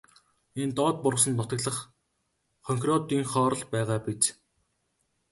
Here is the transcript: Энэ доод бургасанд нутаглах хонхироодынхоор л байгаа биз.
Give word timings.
Энэ 0.61 0.75
доод 0.77 0.97
бургасанд 1.01 1.35
нутаглах 1.37 1.77
хонхироодынхоор 2.65 3.53
л 3.59 3.63
байгаа 3.73 3.99
биз. 4.05 4.23